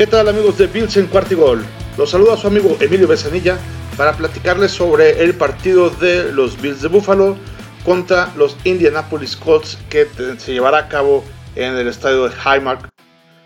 ¿Qué 0.00 0.06
tal 0.06 0.30
amigos 0.30 0.56
de 0.56 0.66
Bills 0.66 0.96
en 0.96 1.08
Cuartigol? 1.08 1.62
Los 1.98 2.12
saluda 2.12 2.34
su 2.38 2.46
amigo 2.46 2.74
Emilio 2.80 3.06
Besanilla 3.06 3.58
para 3.98 4.14
platicarles 4.14 4.70
sobre 4.70 5.22
el 5.22 5.34
partido 5.34 5.90
de 5.90 6.32
los 6.32 6.58
Bills 6.62 6.80
de 6.80 6.88
Buffalo 6.88 7.36
contra 7.84 8.32
los 8.34 8.56
Indianapolis 8.64 9.36
Colts 9.36 9.76
que 9.90 10.06
se 10.38 10.54
llevará 10.54 10.78
a 10.78 10.88
cabo 10.88 11.22
en 11.54 11.74
el 11.74 11.86
estadio 11.86 12.26
de 12.26 12.34
Highmark 12.34 12.88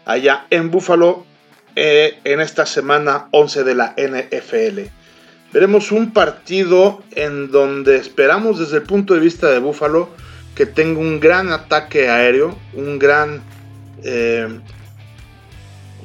allá 0.04 0.46
en 0.50 0.70
Buffalo 0.70 1.26
eh, 1.74 2.20
en 2.22 2.40
esta 2.40 2.66
semana 2.66 3.26
11 3.32 3.64
de 3.64 3.74
la 3.74 3.96
NFL. 3.98 4.82
Veremos 5.52 5.90
un 5.90 6.12
partido 6.12 7.02
en 7.16 7.50
donde 7.50 7.96
esperamos 7.96 8.60
desde 8.60 8.76
el 8.76 8.84
punto 8.84 9.14
de 9.14 9.18
vista 9.18 9.50
de 9.50 9.58
Buffalo 9.58 10.08
que 10.54 10.66
tenga 10.66 11.00
un 11.00 11.18
gran 11.18 11.50
ataque 11.50 12.08
aéreo, 12.08 12.56
un 12.74 13.00
gran, 13.00 13.42
eh, 14.04 14.60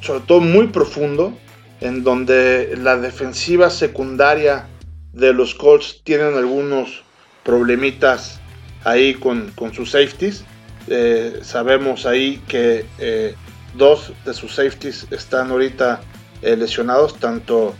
sobre 0.00 0.20
todo 0.20 0.40
muy 0.40 0.68
profundo, 0.68 1.32
en 1.80 2.04
donde 2.04 2.76
la 2.76 2.96
defensiva 2.96 3.70
secundaria 3.70 4.66
de 5.12 5.32
los 5.32 5.54
Colts 5.54 6.02
tienen 6.04 6.34
algunos 6.34 7.02
problemitas 7.44 8.40
ahí 8.84 9.14
con, 9.14 9.52
sus 9.74 9.90
safeties. 9.90 10.44
Eh, 10.88 11.40
sabemos 11.42 12.06
ahí 12.06 12.42
que 12.48 12.84
eh, 12.98 13.34
dos 13.74 14.12
de 14.24 14.34
sus 14.34 14.54
safeties 14.54 15.06
están 15.10 15.50
ahorita 15.50 16.00
lesionados, 16.42 17.18
tanto 17.20 17.74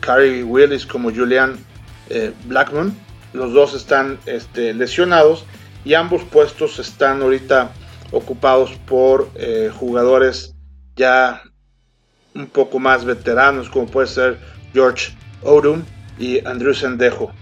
Carrie 0.00 0.42
Willis 0.42 0.84
como 0.84 1.10
Julian 1.10 1.58
Blackman. 2.44 2.94
Los 3.32 3.54
dos 3.54 3.74
están 3.74 4.18
este, 4.26 4.74
lesionados 4.74 5.46
y 5.84 5.94
ambos 5.94 6.24
puestos 6.24 6.78
están 6.78 7.22
ahorita 7.22 7.72
ocupados 8.10 8.72
por 8.86 9.30
eh, 9.36 9.70
jugadores 9.74 10.54
ya 11.00 11.42
un 12.34 12.46
poco 12.46 12.78
más 12.78 13.06
veteranos 13.06 13.70
como 13.70 13.86
puede 13.86 14.06
ser 14.06 14.38
George 14.74 15.16
Odom 15.42 15.82
y 16.18 16.46
Andrew 16.46 16.74
Sendejo 16.74 17.32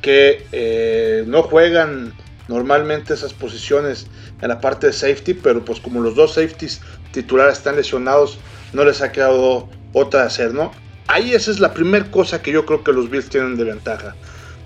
que 0.00 0.46
eh, 0.52 1.24
no 1.26 1.42
juegan 1.42 2.14
normalmente 2.46 3.14
esas 3.14 3.34
posiciones 3.34 4.06
en 4.40 4.48
la 4.48 4.60
parte 4.60 4.86
de 4.86 4.92
safety 4.92 5.34
pero 5.34 5.64
pues 5.64 5.80
como 5.80 6.00
los 6.00 6.14
dos 6.14 6.34
safeties 6.34 6.80
titulares 7.10 7.58
están 7.58 7.74
lesionados 7.74 8.38
no 8.72 8.84
les 8.84 9.02
ha 9.02 9.10
quedado 9.10 9.68
otra 9.92 10.20
de 10.20 10.26
hacer 10.28 10.54
no 10.54 10.70
ahí 11.08 11.34
esa 11.34 11.50
es 11.50 11.58
la 11.58 11.74
primera 11.74 12.08
cosa 12.10 12.40
que 12.40 12.52
yo 12.52 12.64
creo 12.64 12.84
que 12.84 12.92
los 12.92 13.10
Bills 13.10 13.28
tienen 13.28 13.56
de 13.56 13.64
ventaja. 13.64 14.14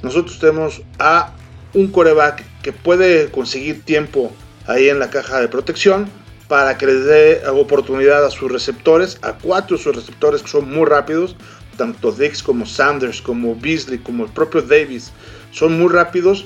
Nosotros 0.02 0.38
tenemos 0.38 0.82
a 0.98 1.32
un 1.72 1.88
coreback 1.88 2.44
que 2.62 2.72
puede 2.72 3.30
conseguir 3.30 3.82
tiempo 3.82 4.30
ahí 4.66 4.90
en 4.90 4.98
la 4.98 5.08
caja 5.08 5.40
de 5.40 5.48
protección 5.48 6.10
para 6.52 6.76
que 6.76 6.84
les 6.84 7.06
dé 7.06 7.42
oportunidad 7.48 8.26
a 8.26 8.30
sus 8.30 8.52
receptores, 8.52 9.18
a 9.22 9.38
cuatro 9.38 9.78
de 9.78 9.82
sus 9.82 9.96
receptores 9.96 10.42
que 10.42 10.50
son 10.50 10.70
muy 10.70 10.84
rápidos, 10.84 11.34
tanto 11.78 12.12
Dix 12.12 12.42
como 12.42 12.66
Sanders, 12.66 13.22
como 13.22 13.56
Beasley, 13.56 13.96
como 13.96 14.26
el 14.26 14.30
propio 14.30 14.60
Davis, 14.60 15.12
son 15.50 15.80
muy 15.80 15.90
rápidos 15.90 16.44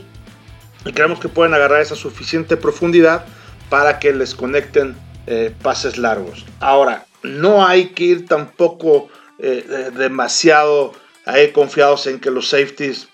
y 0.84 0.93
creemos 0.93 1.19
que 1.19 1.29
pueden 1.29 1.55
agarrar 1.55 1.81
esa 1.81 1.97
suficiente 1.97 2.57
profundidad 2.57 3.25
para 3.69 3.99
que 3.99 4.12
les 4.12 4.37
conecten 4.37 4.95
eh, 5.27 5.53
pases 5.61 5.99
largos. 5.99 6.47
Ahora, 6.61 7.05
no 7.25 7.67
hay 7.67 7.89
que 7.89 8.05
ir 8.05 8.27
tampoco 8.29 9.09
eh, 9.41 9.91
demasiado 9.99 10.93
ahí 11.25 11.51
confiados 11.51 12.07
en 12.07 12.21
que 12.21 12.31
los 12.31 12.51
safeties 12.51 13.09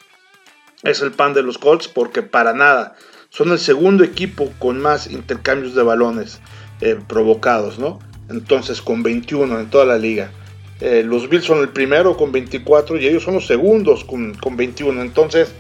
es 0.83 1.01
el 1.01 1.13
pan 1.13 1.33
de 1.33 1.43
los 1.43 1.57
Colts 1.57 1.89
porque 1.89 2.21
para 2.21 2.53
nada. 2.53 2.97
Son 3.31 3.51
el 3.51 3.59
segundo 3.59 4.05
equipo 4.05 4.53
con 4.59 4.79
más 4.79 5.07
intercambios 5.07 5.75
de 5.75 5.83
balones 5.83 6.39
eh, 6.85 6.99
provocados, 7.07 7.79
¿no? 7.79 8.01
Entonces 8.29 8.83
con 8.83 9.05
21 9.05 9.61
en 9.61 9.71
toda 9.71 9.85
la 9.85 9.99
liga. 9.99 10.33
Eh, 10.81 11.05
los 11.07 11.29
Bills 11.29 11.45
son 11.45 11.61
el 11.61 11.69
primero 11.69 12.17
con 12.17 12.33
24 12.33 12.99
y 12.99 13.07
ellos 13.07 13.23
son 13.23 13.35
los 13.35 13.47
segundos 13.47 14.03
con, 14.03 14.57
21. 14.57 15.01
Entonces 15.01 15.53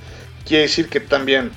quiere 0.44 0.62
decir 0.62 0.88
que 0.88 0.98
también 0.98 1.52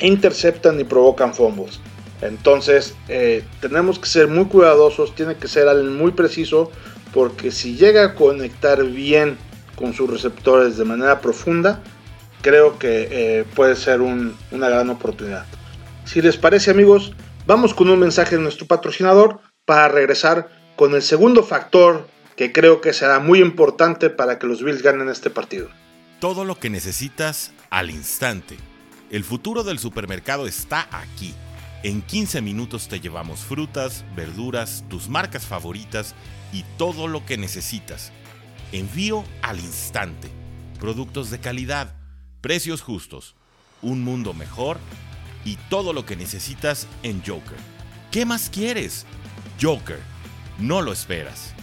interceptan 0.00 0.80
y 0.80 0.84
provocan 0.84 1.34
fumbles. 1.34 1.80
Entonces 2.22 2.94
eh, 3.10 3.44
tenemos 3.60 3.98
que 3.98 4.08
ser 4.08 4.26
muy 4.26 4.46
cuidadosos, 4.46 5.14
tiene 5.14 5.36
que 5.36 5.48
ser 5.48 5.68
alguien 5.68 5.94
muy 5.94 6.12
preciso 6.12 6.72
porque 7.12 7.50
si 7.50 7.76
llega 7.76 8.04
a 8.04 8.14
conectar 8.14 8.82
bien 8.84 9.36
con 9.76 9.92
sus 9.92 10.08
receptores 10.08 10.78
de 10.78 10.86
manera 10.86 11.20
profunda, 11.20 11.82
creo 12.40 12.78
que 12.78 13.44
puede 13.54 13.76
ser 13.76 14.00
una 14.00 14.68
gran 14.70 14.88
oportunidad. 14.88 15.44
Si 16.06 16.22
les 16.22 16.38
parece 16.38 16.70
amigos, 16.70 17.12
vamos 17.48 17.72
con 17.72 17.88
un 17.88 17.98
mensaje 17.98 18.36
de 18.36 18.42
nuestro 18.42 18.66
patrocinador 18.66 19.40
para 19.64 19.88
regresar 19.88 20.50
con 20.76 20.94
el 20.94 21.00
segundo 21.00 21.42
factor 21.42 22.06
que 22.36 22.52
creo 22.52 22.82
que 22.82 22.92
será 22.92 23.20
muy 23.20 23.40
importante 23.40 24.10
para 24.10 24.38
que 24.38 24.46
los 24.46 24.62
Bills 24.62 24.82
ganen 24.82 25.08
este 25.08 25.30
partido. 25.30 25.70
Todo 26.20 26.44
lo 26.44 26.58
que 26.58 26.68
necesitas 26.68 27.52
al 27.70 27.90
instante. 27.90 28.58
El 29.10 29.24
futuro 29.24 29.64
del 29.64 29.78
supermercado 29.78 30.46
está 30.46 30.88
aquí. 30.92 31.34
En 31.82 32.02
15 32.02 32.42
minutos 32.42 32.86
te 32.86 33.00
llevamos 33.00 33.40
frutas, 33.40 34.04
verduras, 34.14 34.84
tus 34.90 35.08
marcas 35.08 35.46
favoritas 35.46 36.14
y 36.52 36.64
todo 36.76 37.08
lo 37.08 37.24
que 37.24 37.38
necesitas. 37.38 38.12
Envío 38.72 39.24
al 39.40 39.58
instante. 39.58 40.28
Productos 40.78 41.30
de 41.30 41.40
calidad 41.40 41.94
precios 42.42 42.82
justos, 42.82 43.36
un 43.80 44.04
mundo 44.04 44.34
mejor 44.34 44.78
y 45.48 45.56
todo 45.70 45.94
lo 45.94 46.04
que 46.04 46.14
necesitas 46.14 46.86
en 47.02 47.22
Joker. 47.26 47.56
¿Qué 48.10 48.26
más 48.26 48.50
quieres? 48.50 49.06
Joker, 49.60 49.98
no 50.58 50.82
lo 50.82 50.92
esperas. 50.92 51.54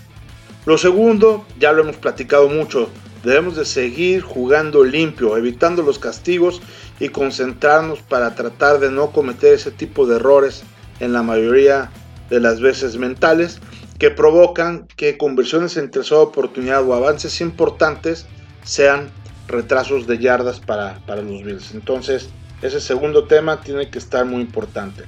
Lo 0.66 0.80
segundo, 0.80 1.46
ya 1.60 1.72
lo 1.72 1.84
hemos 1.84 1.98
platicado 1.98 2.50
mucho, 2.50 2.90
debemos 3.24 3.56
de 3.56 3.64
seguir 3.66 4.22
jugando 4.24 4.84
limpio, 4.84 5.38
evitando 5.38 5.84
los 5.84 6.00
castigos 6.00 6.64
y 7.00 7.10
concentrarnos 7.10 8.00
para 8.00 8.34
tratar 8.34 8.80
de 8.80 8.90
no 8.90 9.12
cometer 9.12 9.54
ese 9.54 9.70
tipo 9.70 10.08
de 10.08 10.16
errores 10.16 10.64
en 11.00 11.14
la 11.14 11.22
mayoría 11.22 11.92
de 12.32 12.40
las 12.40 12.62
veces 12.62 12.98
mentales 12.98 13.60
que 14.00 14.10
provocan 14.10 14.88
que 14.96 15.16
conversiones 15.16 15.78
entre 15.78 16.02
esa 16.02 16.18
oportunidad 16.18 16.84
o 16.84 16.96
avances 16.96 17.40
importantes 17.40 18.26
sean 18.64 19.12
retrasos 19.48 20.08
de 20.08 20.18
yardas 20.18 20.60
para, 20.60 21.00
los 21.08 21.44
Bills. 21.44 21.76
Entonces, 21.76 22.30
ese 22.62 22.80
segundo 22.80 23.26
tema 23.26 23.62
tiene 23.62 23.90
que 23.90 24.00
estar 24.00 24.26
muy 24.26 24.42
importante. 24.42 25.04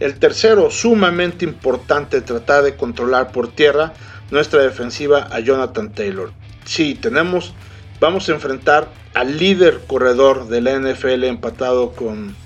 El 0.00 0.18
tercero, 0.18 0.70
sumamente 0.70 1.44
importante, 1.44 2.20
tratar 2.20 2.62
de 2.62 2.76
controlar 2.76 3.32
por 3.32 3.48
tierra 3.48 3.92
nuestra 4.30 4.62
defensiva 4.62 5.28
a 5.30 5.40
Jonathan 5.40 5.92
Taylor. 5.92 6.32
Sí, 6.64 6.94
tenemos, 6.94 7.54
vamos 8.00 8.28
a 8.28 8.32
enfrentar 8.32 8.88
al 9.14 9.38
líder 9.38 9.80
corredor 9.86 10.48
de 10.48 10.60
la 10.60 10.78
NFL 10.78 11.24
empatado 11.24 11.92
con 11.92 12.36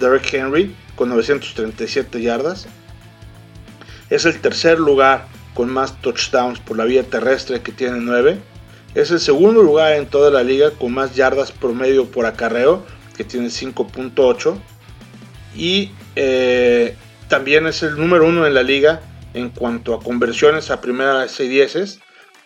Derek 0.00 0.32
Henry 0.32 0.74
con 0.94 1.08
937 1.10 2.22
yardas. 2.22 2.66
Es 4.10 4.24
el 4.24 4.40
tercer 4.40 4.78
lugar 4.78 5.26
con 5.54 5.70
más 5.70 6.00
touchdowns 6.00 6.58
por 6.60 6.76
la 6.76 6.84
vía 6.84 7.02
terrestre 7.02 7.60
que 7.62 7.72
tiene 7.72 7.98
9 8.00 8.38
es 8.94 9.10
el 9.10 9.18
segundo 9.18 9.60
lugar 9.60 9.94
en 9.94 10.06
toda 10.06 10.30
la 10.30 10.44
liga 10.44 10.70
con 10.70 10.94
más 10.94 11.16
yardas 11.16 11.50
promedio 11.50 12.06
por 12.06 12.26
acarreo, 12.26 12.84
que 13.16 13.24
tiene 13.24 13.48
5.8. 13.48 14.58
Y 15.56 15.92
eh, 16.16 16.96
también 17.28 17.66
es 17.66 17.82
el 17.82 17.96
número 17.96 18.26
uno 18.26 18.46
en 18.46 18.54
la 18.54 18.62
liga 18.62 19.02
en 19.34 19.50
cuanto 19.50 19.94
a 19.94 20.02
conversiones 20.02 20.70
a 20.70 20.80
primera 20.80 21.26
y 21.38 21.48
dieces 21.48 22.00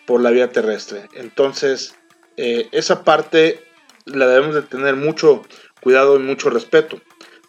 por 0.05 0.21
la 0.21 0.31
vía 0.31 0.51
terrestre. 0.51 1.07
Entonces, 1.13 1.95
eh, 2.37 2.67
esa 2.71 3.03
parte 3.03 3.63
la 4.05 4.27
debemos 4.27 4.55
de 4.55 4.63
tener 4.63 4.95
mucho 4.95 5.43
cuidado 5.81 6.15
y 6.17 6.23
mucho 6.23 6.49
respeto. 6.49 7.01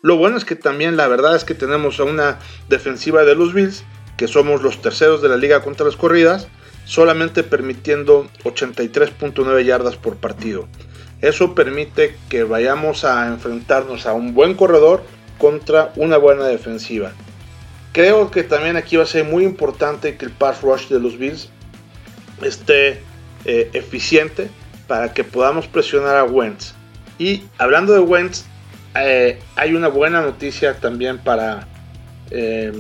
Lo 0.03 0.17
bueno 0.17 0.37
es 0.37 0.45
que 0.45 0.57
también 0.57 0.97
la 0.97 1.09
verdad 1.09 1.37
es 1.37 1.45
que 1.45 1.55
tenemos 1.55 2.01
a 2.01 2.05
una 2.05 2.39
defensiva 2.69 3.25
de 3.25 3.35
los 3.35 3.53
Bills, 3.53 3.85
que 4.17 4.29
somos 4.29 4.63
los 4.63 4.83
terceros 4.83 5.23
de 5.23 5.29
la 5.29 5.37
liga 5.37 5.63
contra 5.63 5.87
las 5.87 5.97
corridas, 5.97 6.49
solamente 6.91 7.45
permitiendo 7.45 8.29
83.9 8.43 9.65
yardas 9.65 9.95
por 9.95 10.17
partido. 10.17 10.67
Eso 11.21 11.55
permite 11.55 12.17
que 12.29 12.43
vayamos 12.43 13.05
a 13.05 13.29
enfrentarnos 13.29 14.07
a 14.07 14.13
un 14.13 14.35
buen 14.35 14.55
corredor 14.55 15.05
contra 15.39 15.93
una 15.95 16.17
buena 16.17 16.47
defensiva. 16.47 17.13
Creo 17.93 18.33
que 18.33 18.43
también 18.43 18.77
aquí 18.77 18.97
va 18.97 19.05
a 19.05 19.07
ser 19.07 19.25
muy 19.25 19.45
importante 19.45 20.17
que 20.17 20.25
el 20.25 20.33
pass 20.33 20.63
rush 20.63 20.89
de 20.89 20.99
los 20.99 21.17
Bills 21.17 21.49
esté 22.43 23.03
eh, 23.45 23.71
eficiente 23.73 24.51
para 24.89 25.15
que 25.15 25.23
podamos 25.23 25.69
presionar 25.69 26.17
a 26.17 26.25
Wentz. 26.25 26.75
Y 27.21 27.45
hablando 27.59 27.93
de 27.93 28.01
Wentz, 28.01 28.47
eh, 28.97 29.39
hay 29.55 29.75
una 29.75 29.87
buena 29.87 30.23
noticia 30.23 30.81
también 30.81 31.19
para 31.19 31.69
eh, 32.33 32.73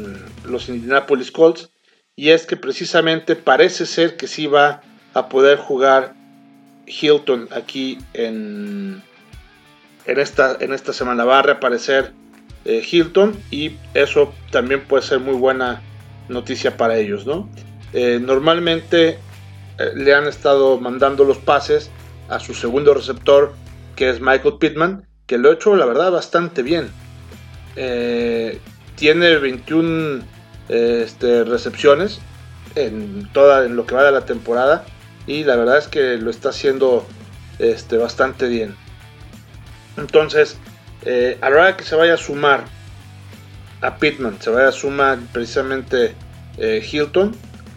los 0.45 0.69
Indianapolis 0.69 1.31
Colts 1.31 1.71
y 2.21 2.33
es 2.33 2.45
que 2.45 2.59
precisamente 2.59 3.35
parece 3.35 3.87
ser 3.87 4.19
que 4.19 4.27
sí 4.27 4.47
va 4.47 4.83
a 5.15 5.31
poder 5.31 5.57
jugar 5.57 6.13
Hilton 6.87 7.49
aquí 7.51 7.97
en, 8.13 9.03
en, 10.05 10.21
esta, 10.21 10.59
en 10.61 10.75
esta 10.75 10.93
semana. 10.93 11.25
Va 11.25 11.39
a 11.39 11.43
reaparecer 11.43 12.13
eh, 12.67 12.87
Hilton 12.87 13.35
y 13.51 13.79
eso 13.95 14.35
también 14.51 14.83
puede 14.83 15.03
ser 15.03 15.21
muy 15.21 15.33
buena 15.33 15.81
noticia 16.29 16.77
para 16.77 16.99
ellos, 16.99 17.25
¿no? 17.25 17.49
eh, 17.95 18.19
normalmente 18.21 19.17
eh, 19.79 19.93
le 19.95 20.15
han 20.15 20.27
estado 20.27 20.79
mandando 20.79 21.25
los 21.25 21.39
pases 21.39 21.91
a 22.29 22.39
su 22.39 22.53
segundo 22.53 22.93
receptor, 22.93 23.55
que 23.97 24.11
es 24.11 24.21
Michael 24.21 24.59
Pittman, 24.61 25.07
que 25.25 25.39
lo 25.39 25.49
ha 25.49 25.55
hecho 25.55 25.75
la 25.75 25.87
verdad 25.87 26.13
bastante 26.13 26.63
bien. 26.63 26.91
tiene 28.97 29.39
21 29.39 30.40
este, 30.71 31.45
recepciones 31.45 32.21
en 32.77 33.29
toda 33.33 33.63
lo 33.63 33.87
que 33.87 33.95
va 33.95 34.05
de 34.05 34.13
la 34.13 34.25
temporada 34.25 34.85
y 35.27 35.45
la 35.45 35.57
verdad 35.57 35.79
es 35.79 35.89
que 35.89 36.17
lo 36.17 36.31
está 36.31 36.51
haciendo 36.51 37.07
este, 37.59 37.97
bastante 37.97 38.49
bien. 38.49 38.75
Entonces, 39.97 40.57
eh, 41.03 41.39
a 41.41 41.51
la 41.51 41.57
hora 41.57 41.77
que 41.77 41.85
se 41.85 41.97
vaya 41.97 42.15
a 42.15 42.17
sumar 42.17 42.65
a 43.81 43.97
Pittman, 43.97 44.41
se 44.41 44.51
vaya 44.51 44.69
a 44.69 44.73
sumar 44.73 45.19
precisamente 45.33 46.15
eh, 46.59 46.87
Hilton, 46.91 47.35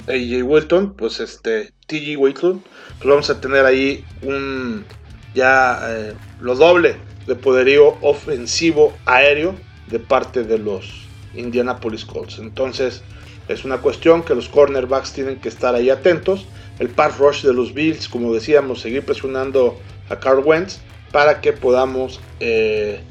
AJ 0.08 0.44
Wilton, 0.44 0.94
pues 0.94 1.20
este, 1.20 1.74
TG 1.88 2.18
Wilton, 2.18 2.64
pues 2.98 3.10
vamos 3.10 3.30
a 3.30 3.42
tener 3.42 3.66
ahí 3.66 4.06
un 4.22 4.86
ya 5.34 5.80
eh, 5.90 6.14
lo 6.42 6.56
doble 6.56 6.98
de 7.26 7.36
poderío 7.36 7.98
ofensivo 8.02 8.94
aéreo 9.06 9.56
de 9.88 10.00
parte 10.00 10.44
de 10.44 10.60
los 10.60 11.03
Indianapolis 11.36 12.06
Colts. 12.06 12.40
Entonces, 12.40 13.02
es 13.48 13.66
una 13.66 13.80
cuestión 13.80 14.24
que 14.24 14.36
los 14.36 14.48
cornerbacks 14.50 15.14
tienen 15.14 15.40
que 15.40 15.50
estar 15.50 15.76
ahí 15.76 15.90
atentos. 15.90 16.46
El 16.80 16.90
pass 16.90 17.18
rush 17.18 17.44
de 17.44 17.54
los 17.54 17.74
Bills, 17.74 18.08
como 18.08 18.34
decíamos, 18.34 18.82
seguir 18.82 19.04
presionando 19.04 19.78
a 20.10 20.20
Carl 20.20 20.40
Wentz 20.40 20.80
para 21.12 21.42
que 21.42 21.54
podamos 21.54 22.20
eh, 22.40 23.02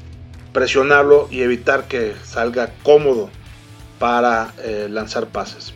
presionarlo 0.51 1.27
y 1.31 1.41
evitar 1.41 1.87
que 1.87 2.13
salga 2.23 2.73
cómodo 2.83 3.29
para 3.99 4.53
eh, 4.63 4.87
lanzar 4.89 5.27
pases. 5.27 5.73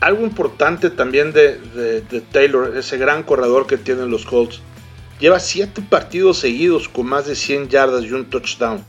Algo 0.00 0.24
importante 0.24 0.90
también 0.90 1.32
de, 1.32 1.58
de, 1.58 2.20
Taylor, 2.20 2.76
ese 2.76 2.98
gran 2.98 3.22
corredor 3.22 3.66
que 3.66 3.78
tienen 3.78 4.10
los 4.10 4.26
Colts, 4.26 4.60
lleva 5.18 5.40
7 5.40 5.82
partidos 5.88 6.38
seguidos 6.38 6.88
con 6.88 7.06
más 7.06 7.26
de 7.26 7.34
100 7.34 7.68
yardas 7.68 8.04
y 8.04 8.12
un 8.12 8.26
touchdown. 8.26 8.84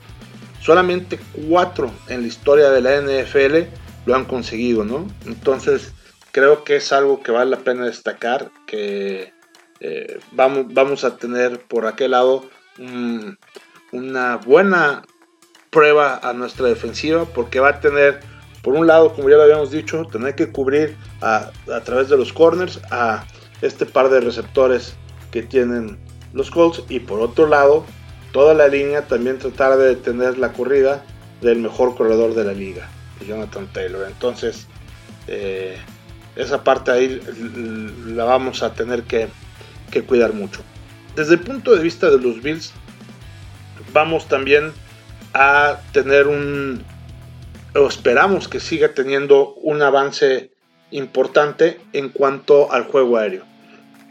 Solamente 0.65 1.19
4 1.47 1.91
en 2.07 2.21
la 2.21 2.27
historia 2.27 2.71
de 2.71 2.81
la 2.81 2.99
NFL 2.99 3.69
lo 4.07 4.15
han 4.15 4.25
conseguido, 4.25 4.83
¿no? 4.83 5.07
Entonces 5.27 5.93
creo 6.31 6.63
que 6.63 6.77
es 6.77 6.91
algo 6.91 7.21
que 7.21 7.31
vale 7.31 7.51
la 7.51 7.59
pena 7.59 7.85
destacar, 7.85 8.49
que 8.65 9.31
eh, 9.79 10.19
vamos, 10.31 10.65
vamos 10.73 11.03
a 11.03 11.17
tener 11.17 11.59
por 11.59 11.85
aquel 11.85 12.11
lado 12.11 12.49
una 13.91 14.37
buena 14.37 15.03
prueba 15.69 16.19
a 16.23 16.33
nuestra 16.33 16.67
defensiva 16.67 17.25
porque 17.25 17.59
va 17.59 17.69
a 17.69 17.79
tener, 17.79 18.21
por 18.63 18.73
un 18.73 18.87
lado, 18.87 19.13
como 19.13 19.29
ya 19.29 19.35
lo 19.35 19.43
habíamos 19.43 19.69
dicho, 19.69 20.05
tener 20.05 20.33
que 20.33 20.51
cubrir 20.51 20.97
a, 21.21 21.51
través 21.83 22.09
de 22.09 22.17
los 22.17 22.33
corners 22.33 22.81
a 22.89 23.23
este 23.61 23.85
par 23.85 24.09
de 24.09 24.19
receptores 24.19 24.95
que 25.31 25.43
tienen 25.43 25.99
los 26.33 26.49
Colts 26.49 26.81
y 26.89 27.01
por 27.01 27.19
otro 27.19 27.45
lado, 27.47 27.85
toda 28.35 28.53
la 28.53 28.67
línea 28.67 29.07
también 29.07 29.39
tratar 29.39 29.77
de 29.77 29.95
detener 29.95 30.37
la 30.37 30.51
corrida 30.51 31.05
del 31.39 31.59
mejor 31.59 31.95
corredor 31.95 32.33
de 32.35 32.43
la 32.43 32.51
liga, 32.51 32.89
Jonathan 33.25 33.65
Taylor. 33.71 34.05
Entonces, 34.05 34.67
eh, 35.29 35.77
esa 36.35 36.61
parte 36.61 36.91
ahí 36.91 37.21
la 38.07 38.25
vamos 38.25 38.61
a 38.61 38.73
tener 38.73 39.03
que, 39.03 39.29
que 39.89 40.03
cuidar 40.03 40.33
mucho. 40.33 40.59
Desde 41.15 41.35
el 41.35 41.39
punto 41.39 41.73
de 41.73 41.81
vista 41.81 42.09
de 42.09 42.19
los 42.19 42.41
Bills, 42.41 42.73
vamos 43.93 44.27
también 44.27 44.73
a 45.33 45.79
tener 45.93 46.27
un, 46.27 46.83
o 47.73 47.87
esperamos 47.87 48.49
que 48.49 48.59
siga 48.59 48.89
teniendo 48.89 49.53
un 49.53 49.81
avance 49.81 50.51
importante 50.91 51.79
en 51.93 52.09
cuanto 52.09 52.69
al 52.73 52.83
juego 52.83 53.15
aéreo. 53.15 53.45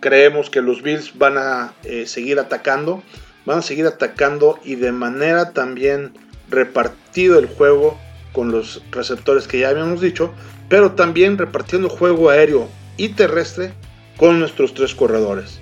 Creemos 0.01 0.49
que 0.49 0.63
los 0.63 0.81
Bills 0.81 1.19
van 1.19 1.37
a 1.37 1.75
eh, 1.83 2.07
seguir 2.07 2.39
atacando, 2.39 3.03
van 3.47 3.59
a 3.59 3.63
seguir 3.63 3.87
atacando 3.87 4.59
y 4.65 4.77
de 4.77 4.93
manera 4.93 5.53
también 5.53 6.13
repartido 6.49 7.39
el 7.39 7.47
juego 7.47 7.99
con 8.33 8.51
los 8.51 8.83
receptores 8.91 9.47
que 9.47 9.61
ya 9.61 9.69
habíamos 9.69 10.01
dicho, 10.01 10.33
pero 10.69 10.93
también 10.93 11.39
repartiendo 11.39 11.89
juego 11.89 12.31
aéreo 12.31 12.69
y 12.97 13.11
terrestre 13.11 13.73
con 14.17 14.39
nuestros 14.39 14.75
tres 14.75 14.95
corredores 14.95 15.61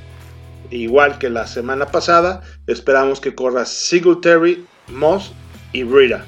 igual 0.73 1.19
que 1.19 1.31
la 1.31 1.47
semana 1.47 1.87
pasada, 1.87 2.43
esperamos 2.67 3.21
que 3.21 3.35
corra 3.35 3.65
Singletary, 3.65 4.65
Moss 4.89 5.33
y 5.73 5.83
Brita. 5.83 6.25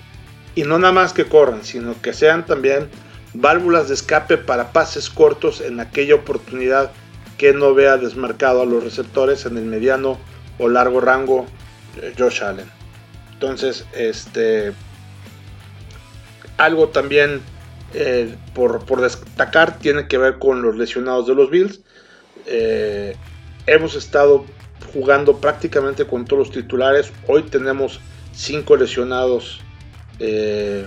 Y 0.55 0.63
no 0.63 0.79
nada 0.79 0.93
más 0.93 1.13
que 1.13 1.25
corran, 1.25 1.65
sino 1.65 2.01
que 2.01 2.13
sean 2.13 2.47
también 2.47 2.89
válvulas 3.33 3.89
de 3.89 3.95
escape 3.95 4.37
para 4.37 4.73
pases 4.73 5.11
cortos 5.11 5.61
en 5.61 5.81
aquella 5.81 6.15
oportunidad 6.15 6.93
que 7.39 7.53
no 7.53 7.75
vea 7.75 7.97
desmarcado 7.97 8.63
a 8.63 8.67
los 8.67 8.85
receptores 8.85 9.45
en 9.47 9.57
el 9.57 9.65
mediano 9.65 10.19
o 10.59 10.69
largo 10.69 11.01
rango 11.01 11.47
eh, 12.01 12.15
Josh 12.19 12.43
Allen. 12.43 12.71
Entonces, 13.33 13.85
este 13.95 14.73
algo 16.57 16.89
también 16.89 17.41
eh, 17.95 18.35
por, 18.55 19.01
destacar 19.01 19.79
tiene 19.79 20.07
que 20.07 20.19
ver 20.19 20.39
con 20.39 20.63
los 20.63 20.77
lesionados 20.77 21.27
de 21.27 21.35
los 21.35 21.51
Bills. 21.51 21.81
Eh, 22.47 23.17
hemos 23.67 23.97
estado 23.97 24.45
jugando 24.93 25.39
prácticamente 25.39 26.07
con 26.07 26.25
todos 26.25 26.49
los 26.49 26.57
titulares. 26.57 27.13
Hoy 27.27 27.43
tenemos 27.43 28.01
cinco 28.33 28.77
lesionados 28.77 29.61
que 30.19 30.87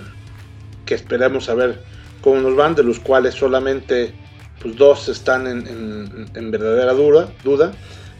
esperamos 0.96 1.50
a 1.50 1.54
ver 1.54 1.84
cómo 2.22 2.40
nos 2.40 2.56
van, 2.56 2.76
de 2.76 2.84
los 2.84 3.00
cuales 3.00 3.36
solamente 3.36 4.14
pues, 4.62 4.76
dos 4.76 5.10
están 5.10 5.48
en, 5.48 6.52
verdadera 6.52 6.94
duda, 6.94 7.30
duda, 7.44 7.72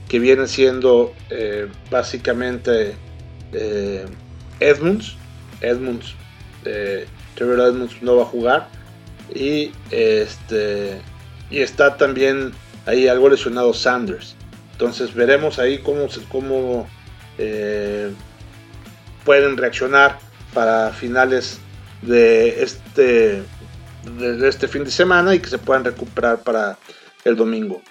que 0.08 0.20
viene 0.20 0.48
siendo 0.48 1.14
eh, 1.30 1.68
básicamente 1.90 2.96
eh, 3.54 4.06
Edmunds. 4.60 5.16
Edmunds, 5.62 6.14
Trevor 7.36 7.60
Edmunds 7.60 8.02
no 8.02 8.18
va 8.18 8.24
a 8.24 8.26
jugar. 8.26 8.70
Y, 9.34 9.72
este, 9.92 11.02
y 11.50 11.60
está 11.60 11.98
también 11.98 12.54
ahí 12.86 13.08
algo 13.08 13.30
lesionado 13.30 13.74
Sanders. 13.74 14.36
Entonces 14.72 15.14
veremos 15.14 15.60
ahí 15.60 15.80
cómo, 15.80 16.08
cómo 16.30 16.88
eh, 17.38 18.12
pueden 19.26 19.58
reaccionar 19.58 20.20
para 20.54 20.92
finales 20.92 21.60
de 22.02 22.64
este, 22.64 23.44
de 24.20 24.48
este 24.48 24.68
fin 24.68 24.84
de 24.84 24.92
semana 24.92 25.36
y 25.36 25.40
que 25.40 25.50
se 25.50 25.58
puedan 25.58 25.84
recuperar 25.84 26.44
para 26.44 26.78
el 27.26 27.36
domingo. 27.36 27.82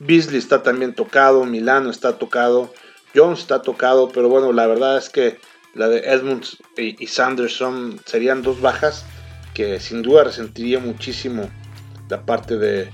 Beasley 0.00 0.38
está 0.38 0.62
también 0.62 0.94
tocado, 0.94 1.44
Milano 1.44 1.90
está 1.90 2.18
tocado, 2.18 2.72
Jones 3.14 3.40
está 3.40 3.62
tocado, 3.62 4.08
pero 4.08 4.28
bueno, 4.28 4.52
la 4.52 4.66
verdad 4.66 4.98
es 4.98 5.08
que 5.08 5.38
la 5.72 5.88
de 5.88 6.00
Edmunds 6.00 6.58
y, 6.76 7.06
Sanders 7.06 7.62
serían 8.04 8.42
dos 8.42 8.60
bajas 8.60 9.04
que 9.54 9.78
sin 9.78 10.02
duda 10.02 10.24
resentiría 10.24 10.80
muchísimo 10.80 11.48
la 12.08 12.26
parte 12.26 12.56
de, 12.56 12.90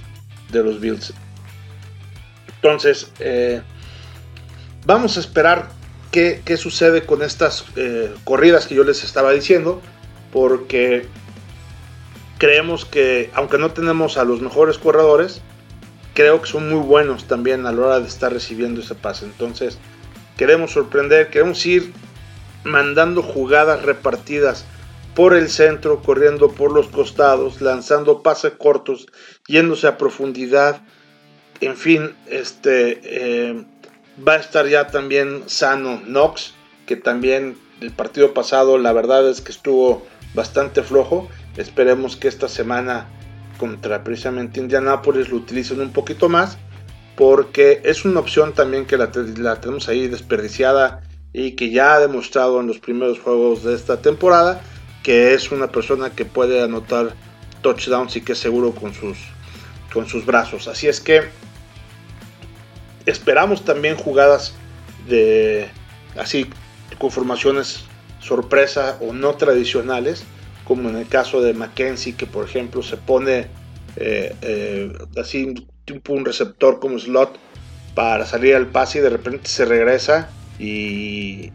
de 0.51 0.63
los 0.63 0.81
Bills. 0.81 1.15
Entonces, 2.57 3.11
eh, 3.19 3.63
vamos 4.85 5.17
a 5.17 5.21
esperar 5.21 5.71
qué, 6.11 6.43
sucede 6.59 7.07
con 7.07 7.23
estas 7.23 7.65
eh, 7.77 8.15
corridas 8.25 8.67
que 8.67 8.75
yo 8.75 8.85
les 8.85 9.05
estaba 9.05 9.33
diciendo, 9.33 9.81
porque 10.33 11.07
creemos 12.37 12.85
que, 12.85 13.31
aunque 13.33 13.57
no 13.57 13.71
tenemos 13.71 14.19
a 14.19 14.25
los 14.25 14.43
mejores 14.43 14.77
corredores, 14.77 15.41
creo 16.15 16.41
que 16.43 16.49
son 16.49 16.69
muy 16.69 16.81
buenos 16.81 17.27
también 17.27 17.67
a 17.67 17.73
la 17.73 17.81
hora 17.81 18.01
de 18.01 18.09
estar 18.09 18.33
recibiendo 18.33 18.81
ese 18.81 18.95
pase. 18.95 19.25
Entonces, 19.25 19.79
queremos 20.37 20.73
sorprender, 20.73 21.31
queremos 21.31 21.65
ir 21.67 21.93
mandando 22.65 23.23
jugadas 23.23 23.83
repartidas 23.83 24.65
por 25.15 25.35
el 25.35 25.51
centro, 25.51 26.03
corriendo 26.03 26.53
por 26.53 26.73
los 26.73 26.89
costados, 26.89 27.61
lanzando 27.61 28.23
pases 28.23 28.53
cortos, 28.59 29.07
yéndose 29.47 29.87
a 29.87 29.99
profundidad 29.99 30.83
en 31.61 31.77
fin, 31.77 32.15
este 32.27 33.01
eh, 33.03 33.65
va 34.27 34.35
a 34.35 34.37
estar 34.37 34.67
ya 34.67 34.87
también 34.87 35.45
sano 35.47 36.01
Knox, 36.07 36.55
que 36.87 36.97
también 36.97 37.59
el 37.81 37.91
partido 37.91 38.33
pasado 38.33 38.79
la 38.79 38.93
verdad 38.93 39.29
es 39.29 39.41
que 39.41 39.53
estuvo 39.53 40.07
bastante 40.35 40.83
flojo. 40.83 41.29
Esperemos 41.57 42.17
que 42.17 42.29
esta 42.29 42.49
semana 42.49 43.09
contra 43.61 44.03
precisamente 44.03 44.59
Indianapolis 44.59 45.29
lo 45.29 45.37
utilicen 45.37 45.81
un 45.81 45.93
poquito 45.93 46.31
más, 46.31 46.57
porque 47.15 47.83
es 47.85 48.07
una 48.07 48.21
opción 48.21 48.55
también 48.55 48.87
que 48.87 48.97
la, 48.97 49.11
tenemos 49.13 49.87
ahí 49.89 50.09
desperdiciada 50.09 51.03
y 51.35 51.53
que 51.53 51.71
ya 51.71 51.95
ha 51.95 52.01
demostrado 52.01 52.59
en 52.61 52.67
los 52.67 52.79
primeros 52.79 53.21
juegos 53.21 53.63
de 53.63 53.75
esta 53.75 54.01
temporada 54.01 54.63
que 55.03 55.35
es 55.35 55.53
una 55.53 55.71
persona 55.71 56.11
que 56.11 56.25
puede 56.25 56.63
anotar 56.63 57.15
touchdowns 57.61 58.17
y 58.17 58.23
que 58.23 58.33
es 58.33 58.39
seguro 58.39 58.73
con 58.73 58.95
sus, 58.95 59.19
con 59.93 60.07
sus 60.07 60.25
brazos. 60.25 60.67
Así 60.67 60.89
es 60.89 61.01
que 61.01 61.23
Esperamos 63.07 63.65
también 63.65 63.97
jugadas 63.97 64.55
de 65.09 65.69
así 66.17 66.47
con 66.99 67.11
formaciones 67.11 67.85
sorpresa 68.21 68.99
o 69.01 69.13
no 69.13 69.35
tradicionales, 69.35 70.23
como 70.71 70.89
en 70.89 70.95
el 70.95 71.09
caso 71.09 71.43
de 71.43 71.53
Mackenzie, 71.53 72.15
que 72.15 72.27
por 72.27 72.45
ejemplo 72.45 72.81
se 72.85 72.97
pone 72.97 73.49
eh, 73.97 74.37
eh, 74.41 74.93
así 75.21 75.67
tipo 75.85 76.13
un 76.13 76.25
receptor 76.25 76.79
como 76.79 76.97
slot 76.97 77.37
para 77.97 78.25
salir 78.25 78.55
al 78.55 78.69
pase 78.69 79.01
y 79.01 79.03
de 79.03 79.11
repente 79.11 79.49
se 79.49 79.65
regresa 79.65 80.31
y 80.61 81.51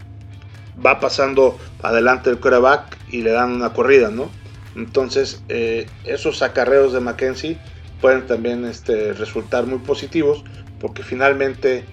va 0.86 1.00
pasando 1.00 1.58
adelante 1.82 2.30
el 2.30 2.40
quarterback 2.40 2.98
y 3.10 3.22
le 3.22 3.32
dan 3.32 3.54
una 3.54 3.72
corrida, 3.72 4.12
¿no? 4.12 4.30
Entonces, 4.76 5.42
eh, 5.48 5.86
esos 6.04 6.42
acarreos 6.42 6.92
de 6.92 7.00
Mackenzie 7.00 7.58
pueden 8.02 8.28
también 8.28 8.66
este, 8.66 9.14
resultar 9.14 9.66
muy 9.66 9.80
positivos 9.80 10.44
porque 10.82 11.04
finalmente 11.04 11.86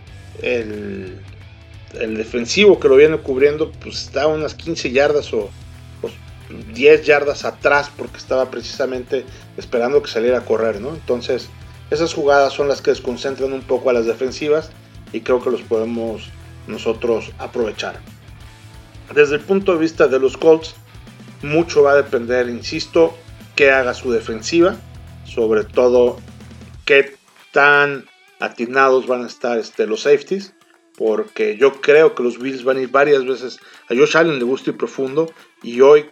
el, 0.43 1.21
el, 2.01 2.17
defensivo 2.17 2.81
que 2.81 2.89
lo 2.89 2.97
viene 2.97 3.19
cubriendo 3.19 3.71
pues 3.71 4.07
está 4.07 4.27
unas 4.27 4.55
15 4.57 4.91
yardas 4.91 5.33
o, 5.33 5.51
10 6.75 7.05
yardas 7.05 7.45
atrás 7.45 7.91
porque 7.97 8.19
estaba 8.19 8.51
precisamente 8.51 9.25
esperando 9.57 10.03
que 10.03 10.11
saliera 10.11 10.39
a 10.39 10.45
correr, 10.45 10.81
¿no? 10.81 10.91
Entonces, 10.91 11.49
esas 11.91 12.15
jugadas 12.15 12.53
son 12.53 12.69
las 12.69 12.81
que 12.81 12.91
desconcentran 12.91 13.53
un 13.53 13.63
poco 13.63 13.91
a 13.91 13.93
las 13.93 14.07
defensivas 14.07 14.71
y 15.13 15.21
creo 15.21 15.43
que 15.43 15.51
los 15.51 15.63
podemos 15.63 16.31
nosotros 16.67 17.31
aprovechar. 17.39 18.01
Desde 19.15 19.35
el 19.35 19.41
punto 19.43 19.73
de 19.73 19.79
vista 19.79 20.09
de 20.09 20.19
los 20.19 20.37
Colts, 20.37 20.75
mucho 21.43 21.83
va 21.83 21.93
a 21.93 21.97
depender, 21.97 22.49
insisto, 22.49 23.15
que 23.57 23.71
haga 23.71 23.95
su 23.95 24.11
defensiva, 24.11 24.77
sobre 25.25 25.65
todo 25.65 26.19
qué 26.85 27.17
tan 27.53 28.07
atinados 28.41 29.07
van 29.07 29.25
a 29.25 29.27
estar 29.27 29.59
este, 29.59 29.87
los 29.87 30.03
safeties, 30.03 30.55
porque 30.97 31.57
yo 31.57 31.81
creo 31.81 32.15
que 32.15 32.23
los 32.23 32.39
Bills 32.39 32.65
van 32.65 32.79
a 32.79 32.81
ir 32.81 32.89
varias 32.89 33.25
veces 33.25 33.59
a 33.89 33.95
Josh 33.95 34.17
Allen 34.17 34.39
le 34.39 34.45
gusta 34.45 34.71
y 34.71 34.75
profundo, 34.75 35.31
y 35.63 35.81
hoy 35.81 36.07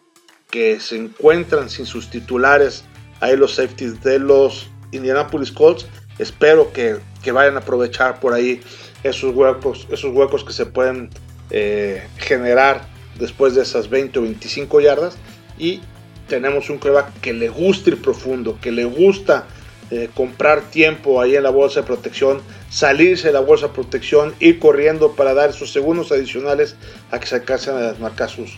que 0.50 0.80
se 0.80 0.97
encuentran 0.97 1.71
sin 1.71 1.87
sus 1.87 2.11
titulares 2.11 2.85
ahí 3.21 3.37
los 3.37 3.54
safeties 3.54 4.02
de 4.02 4.19
los 4.19 4.69
Indianapolis 4.92 5.52
Colts, 5.52 5.87
espero 6.19 6.73
que, 6.73 6.99
vayan 7.33 7.57
a 7.57 7.61
aprovechar 7.61 8.19
por 8.19 8.33
ahí 8.33 8.61
esos 9.04 9.35
huecos, 9.35 9.87
esos 9.90 10.12
huecos 10.14 10.45
que 10.45 10.52
se 10.52 10.66
pueden 10.66 11.11
eh, 11.50 12.02
generar 12.16 12.87
después 13.19 13.54
de 13.54 13.62
esas 13.62 13.88
20 13.88 14.19
o 14.19 14.23
25 14.23 14.80
yardas 14.80 15.16
y 15.59 15.80
tenemos 16.28 16.71
un 16.71 16.78
quarterback 16.78 17.21
que 17.21 17.33
le 17.33 17.49
gusta 17.49 17.90
ir 17.90 18.00
profundo, 18.00 18.59
que 18.61 18.73
le 18.73 18.85
gusta 18.85 19.47
eh, 19.90 20.09
comprar 20.14 20.62
tiempo 20.71 21.21
ahí 21.21 21.35
en 21.35 21.42
la 21.42 21.50
bolsa 21.50 21.80
de 21.80 21.87
protección, 21.87 22.40
salirse 22.71 23.28
de 23.28 23.33
la 23.35 23.40
bolsa 23.40 23.66
de 23.66 23.75
protección, 23.75 24.35
ir 24.38 24.59
corriendo 24.61 25.12
para 25.12 25.35
dar 25.35 25.50
esos 25.50 25.73
segundos 25.73 26.12
adicionales 26.12 26.76
a 27.11 27.19
que 27.19 27.26
se 27.26 27.35
alcancen 27.35 27.75
a 27.75 27.80
desmarcar 27.80 28.30
sus 28.30 28.57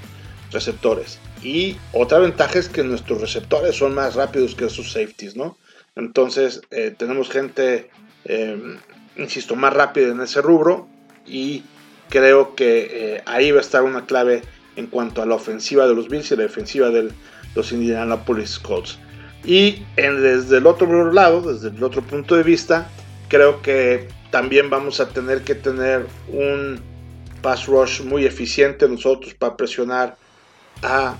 receptores. 0.50 1.18
Y 1.42 1.76
otra 1.92 2.18
ventaja 2.18 2.58
es 2.58 2.68
que 2.68 2.84
nuestros 2.84 3.20
receptores 3.20 3.76
son 3.76 3.94
más 3.94 4.14
rápidos 4.14 4.54
que 4.54 4.68
sus 4.68 4.92
safeties, 4.92 5.36
¿no? 5.36 5.58
Entonces 5.96 6.62
eh, 6.70 6.94
tenemos 6.96 7.28
gente, 7.28 7.90
eh, 8.24 8.78
insisto, 9.16 9.56
más 9.56 9.72
rápida 9.72 10.08
en 10.08 10.20
ese 10.20 10.40
rubro 10.40 10.88
y 11.26 11.64
creo 12.08 12.54
que 12.54 13.22
ahí 13.26 13.50
va 13.50 13.58
a 13.58 13.62
estar 13.62 13.82
una 13.82 14.06
clave 14.06 14.42
en 14.76 14.86
cuanto 14.86 15.22
a 15.22 15.26
la 15.26 15.34
ofensiva 15.34 15.86
de 15.86 15.94
los 15.94 16.08
Bills 16.08 16.30
y 16.30 16.36
la 16.36 16.42
defensiva 16.42 16.90
de 16.90 17.10
los 17.54 17.72
Indianapolis 17.72 18.58
Colts. 18.58 18.98
Y 19.44 19.84
desde 19.96 20.58
el 20.58 20.66
otro 20.66 21.12
lado, 21.12 21.52
desde 21.52 21.76
el 21.76 21.82
otro 21.82 22.02
punto 22.02 22.36
de 22.36 22.42
vista, 22.42 22.88
creo 23.28 23.60
que 23.60 24.08
también 24.30 24.70
vamos 24.70 25.00
a 25.00 25.08
tener 25.08 25.42
que 25.42 25.54
tener 25.54 26.06
un 26.28 26.80
pass 27.42 27.66
rush 27.66 28.02
muy 28.02 28.24
eficiente 28.24 28.88
nosotros 28.88 29.34
para 29.34 29.56
presionar 29.56 30.16
a 30.82 31.16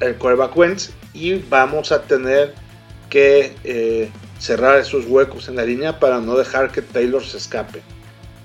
el 0.00 0.16
quarterback 0.16 0.56
Wentz 0.56 0.90
y 1.12 1.34
vamos 1.34 1.92
a 1.92 2.02
tener 2.02 2.54
que 3.10 3.54
eh, 3.64 4.10
cerrar 4.38 4.78
esos 4.78 5.06
huecos 5.06 5.48
en 5.48 5.56
la 5.56 5.64
línea 5.64 5.98
para 5.98 6.20
no 6.20 6.36
dejar 6.36 6.70
que 6.70 6.82
Taylor 6.82 7.24
se 7.24 7.38
escape. 7.38 7.82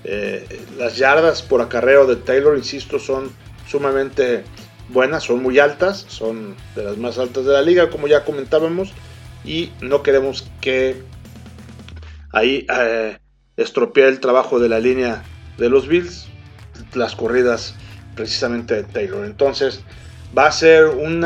Eh, 0.04 0.60
las 0.78 0.96
yardas 0.96 1.42
por 1.42 1.60
acarreo 1.60 2.06
de 2.06 2.16
Taylor, 2.16 2.56
insisto, 2.56 2.98
son 2.98 3.30
sumamente 3.68 4.44
buenas, 4.88 5.24
son 5.24 5.42
muy 5.42 5.58
altas, 5.58 6.04
son 6.08 6.54
de 6.74 6.84
las 6.84 6.98
más 6.98 7.18
altas 7.18 7.44
de 7.44 7.52
la 7.52 7.62
liga, 7.62 7.90
como 7.90 8.06
ya 8.06 8.24
comentábamos, 8.24 8.92
y 9.44 9.70
no 9.80 10.02
queremos 10.02 10.46
que 10.60 11.02
ahí 12.32 12.66
eh, 12.74 13.18
estropee 13.56 14.08
el 14.08 14.20
trabajo 14.20 14.58
de 14.58 14.68
la 14.68 14.80
línea 14.80 15.22
de 15.58 15.68
los 15.68 15.88
Bills, 15.88 16.26
las 16.94 17.14
corridas 17.14 17.74
precisamente 18.14 18.74
de 18.74 18.84
Taylor. 18.84 19.24
Entonces, 19.24 19.80
va 20.36 20.46
a 20.46 20.52
ser 20.52 20.86
un, 20.86 21.20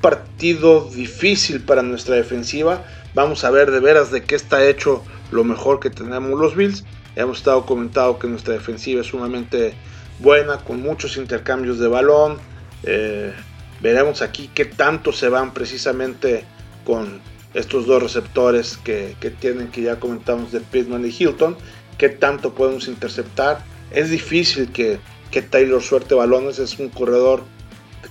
partido 0.00 0.88
difícil 0.90 1.60
para 1.60 1.82
nuestra 1.82 2.16
defensiva. 2.16 2.84
Vamos 3.14 3.44
a 3.44 3.50
ver 3.50 3.70
de 3.70 3.80
veras 3.80 4.10
de 4.10 4.24
qué 4.24 4.34
está 4.34 4.64
hecho 4.64 5.02
lo 5.30 5.44
mejor 5.44 5.80
que 5.80 5.90
tenemos 5.90 6.38
los 6.38 6.56
Bills. 6.56 6.84
Hemos 7.16 7.38
estado 7.38 7.64
comentado 7.64 8.18
que 8.18 8.26
nuestra 8.26 8.54
defensiva 8.54 9.02
es 9.02 9.06
sumamente 9.08 9.74
buena, 10.18 10.58
con 10.58 10.82
muchos 10.82 11.16
intercambios 11.16 11.78
de 11.78 11.88
balón. 11.88 12.38
Eh, 12.82 13.32
veremos 13.80 14.20
aquí 14.22 14.50
qué 14.52 14.64
tanto 14.64 15.12
se 15.12 15.28
van 15.28 15.54
precisamente 15.54 16.44
con 16.84 17.20
estos 17.54 17.86
dos 17.86 18.02
receptores 18.02 18.76
que, 18.76 19.14
tienen, 19.38 19.68
que 19.68 19.82
ya 19.82 20.00
comentamos 20.00 20.50
de 20.50 20.60
Pittman 20.60 21.06
y 21.06 21.14
Hilton, 21.16 21.56
qué 21.96 22.08
tanto 22.08 22.52
podemos 22.54 22.88
interceptar. 22.88 23.64
Es 23.92 24.10
difícil 24.10 24.72
que, 24.72 24.98
que 25.34 25.42
Taylor 25.42 25.82
suelte 25.82 26.14
balones, 26.14 26.60
es 26.60 26.78
un 26.78 26.90
corredor 26.90 27.42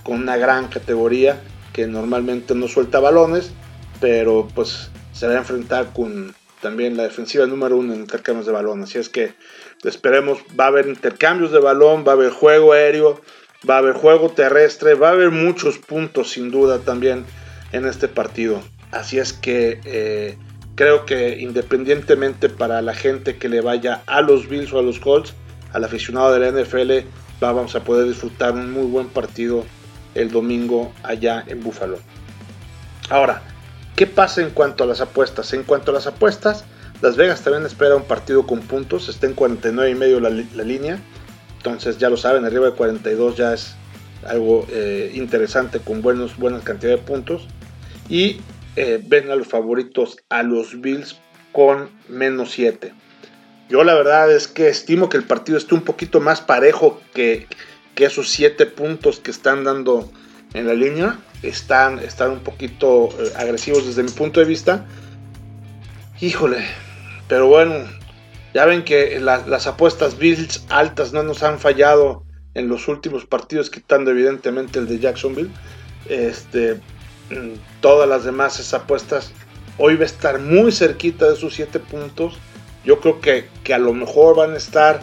con 0.02 0.20
una 0.20 0.36
gran 0.36 0.68
categoría 0.68 1.40
que 1.72 1.86
normalmente 1.86 2.54
no 2.54 2.68
suelta 2.68 3.00
balones, 3.00 3.50
pero 3.98 4.46
pues 4.54 4.90
se 5.14 5.26
va 5.26 5.32
a 5.32 5.38
enfrentar 5.38 5.94
con 5.94 6.34
también 6.60 6.98
la 6.98 7.04
defensiva 7.04 7.46
número 7.46 7.78
uno 7.78 7.94
en 7.94 8.00
intercambios 8.00 8.44
de 8.44 8.52
balón. 8.52 8.82
Así 8.82 8.98
es 8.98 9.08
que 9.08 9.32
esperemos, 9.84 10.40
va 10.60 10.64
a 10.64 10.66
haber 10.66 10.86
intercambios 10.86 11.50
de 11.50 11.60
balón, 11.60 12.04
va 12.06 12.12
a 12.12 12.14
haber 12.16 12.28
juego 12.28 12.74
aéreo, 12.74 13.22
va 13.68 13.76
a 13.76 13.78
haber 13.78 13.94
juego 13.94 14.28
terrestre, 14.28 14.92
va 14.92 15.08
a 15.08 15.12
haber 15.12 15.30
muchos 15.30 15.78
puntos 15.78 16.32
sin 16.32 16.50
duda 16.50 16.80
también 16.80 17.24
en 17.72 17.86
este 17.86 18.06
partido. 18.06 18.60
Así 18.90 19.18
es 19.18 19.32
que 19.32 19.80
eh, 19.86 20.36
creo 20.74 21.06
que 21.06 21.38
independientemente 21.38 22.50
para 22.50 22.82
la 22.82 22.92
gente 22.92 23.38
que 23.38 23.48
le 23.48 23.62
vaya 23.62 24.02
a 24.04 24.20
los 24.20 24.46
Bills 24.46 24.74
o 24.74 24.78
a 24.78 24.82
los 24.82 25.00
Colts, 25.00 25.32
al 25.74 25.84
aficionado 25.84 26.32
de 26.32 26.50
la 26.50 26.62
NFL, 26.62 27.06
vamos 27.40 27.74
a 27.74 27.84
poder 27.84 28.08
disfrutar 28.08 28.52
un 28.54 28.72
muy 28.72 28.86
buen 28.86 29.08
partido 29.08 29.66
el 30.14 30.30
domingo 30.30 30.92
allá 31.02 31.44
en 31.46 31.62
Buffalo. 31.62 31.98
Ahora, 33.10 33.42
¿Qué 33.96 34.08
pasa 34.08 34.42
en 34.42 34.50
cuanto 34.50 34.82
a 34.82 34.86
las 34.88 35.00
apuestas? 35.00 35.52
En 35.52 35.62
cuanto 35.62 35.92
a 35.92 35.94
las 35.94 36.08
apuestas, 36.08 36.64
Las 37.00 37.16
Vegas 37.16 37.42
también 37.42 37.64
espera 37.64 37.94
un 37.94 38.04
partido 38.04 38.44
con 38.44 38.60
puntos, 38.60 39.08
está 39.08 39.26
en 39.26 39.34
49 39.34 39.90
y 39.90 39.94
medio 39.94 40.20
la, 40.20 40.30
línea, 40.30 40.98
entonces 41.56 41.98
ya 41.98 42.10
lo 42.10 42.16
saben, 42.16 42.44
arriba 42.44 42.66
de 42.66 42.72
42 42.72 43.36
ya 43.36 43.54
es 43.54 43.76
algo 44.26 44.66
eh, 44.70 45.12
interesante 45.14 45.78
con 45.78 46.02
buenos, 46.02 46.36
buenas 46.36 46.64
cantidades 46.64 47.00
de 47.00 47.06
puntos. 47.06 47.46
Y 48.08 48.40
eh, 48.74 49.00
ven 49.06 49.30
a 49.30 49.36
los 49.36 49.46
favoritos 49.46 50.16
a 50.28 50.42
los 50.42 50.80
Bills 50.80 51.16
con 51.52 51.88
menos 52.08 52.50
7. 52.50 52.92
Yo 53.68 53.82
la 53.84 53.94
verdad 53.94 54.30
es 54.30 54.46
que 54.46 54.68
estimo 54.68 55.08
que 55.08 55.16
el 55.16 55.24
partido 55.24 55.58
esté 55.58 55.74
un 55.74 55.82
poquito 55.82 56.20
más 56.20 56.40
parejo 56.40 57.00
que, 57.14 57.46
que 57.94 58.04
esos 58.04 58.30
7 58.30 58.66
puntos 58.66 59.20
que 59.20 59.30
están 59.30 59.64
dando 59.64 60.10
en 60.52 60.66
la 60.66 60.74
línea 60.74 61.18
están, 61.42 61.98
están 61.98 62.30
un 62.30 62.40
poquito 62.40 63.08
eh, 63.18 63.32
agresivos 63.36 63.86
desde 63.86 64.02
mi 64.02 64.10
punto 64.10 64.40
de 64.40 64.46
vista. 64.46 64.86
Híjole, 66.20 66.64
pero 67.28 67.48
bueno, 67.48 67.74
ya 68.54 68.66
ven 68.66 68.84
que 68.84 69.18
las 69.20 69.66
apuestas 69.66 70.16
Bills 70.16 70.64
altas 70.68 71.12
no 71.12 71.22
nos 71.22 71.42
han 71.42 71.58
fallado 71.58 72.24
en 72.54 72.68
los 72.68 72.86
últimos 72.86 73.26
partidos, 73.26 73.68
quitando 73.68 74.12
evidentemente 74.12 74.78
el 74.78 74.86
de 74.86 75.00
Jacksonville. 75.00 75.50
Este, 76.08 76.74
mm, 77.30 77.80
todas 77.80 78.08
las 78.08 78.24
demás 78.24 78.72
apuestas 78.72 79.32
hoy 79.76 79.96
va 79.96 80.02
a 80.02 80.06
estar 80.06 80.38
muy 80.38 80.70
cerquita 80.70 81.28
de 81.28 81.36
sus 81.36 81.54
7 81.54 81.80
puntos. 81.80 82.38
Yo 82.84 83.00
creo 83.00 83.20
que, 83.20 83.46
que, 83.62 83.74
a 83.74 83.78
lo 83.78 83.92
mejor 83.94 84.36
van 84.36 84.52
a 84.52 84.56
estar 84.56 85.02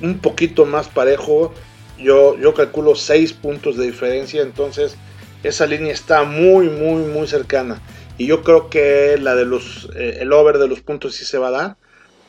un 0.00 0.18
poquito 0.18 0.64
más 0.64 0.88
parejo. 0.88 1.52
Yo, 1.98 2.38
yo 2.38 2.54
calculo 2.54 2.94
6 2.94 3.32
puntos 3.34 3.76
de 3.76 3.86
diferencia. 3.86 4.42
Entonces, 4.42 4.96
esa 5.42 5.66
línea 5.66 5.92
está 5.92 6.24
muy, 6.24 6.68
muy, 6.68 7.02
muy 7.04 7.26
cercana. 7.26 7.80
Y 8.18 8.26
yo 8.26 8.42
creo 8.42 8.70
que 8.70 9.18
la 9.20 9.34
de 9.34 9.44
los, 9.44 9.88
eh, 9.96 10.18
el 10.20 10.32
over 10.32 10.58
de 10.58 10.68
los 10.68 10.80
puntos 10.80 11.14
sí 11.14 11.24
se 11.24 11.38
va 11.38 11.48
a 11.48 11.50
dar. 11.50 11.76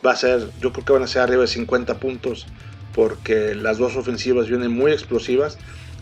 Va 0.05 0.11
a 0.11 0.15
ser, 0.15 0.49
yo 0.59 0.73
creo 0.73 0.85
que 0.85 0.93
van 0.93 1.03
a 1.03 1.07
ser 1.07 1.21
arriba 1.21 1.41
de 1.41 1.47
50 1.47 1.99
puntos 1.99 2.45
porque 2.93 3.55
las 3.55 3.77
dos 3.77 3.95
ofensivas 3.95 4.47
vienen 4.47 4.71
muy 4.71 4.91
explosivas. 4.91 5.57